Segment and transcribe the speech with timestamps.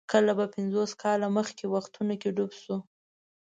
[0.11, 2.77] کله به پنځوس کاله مخکې وختونو کې ډوب شو.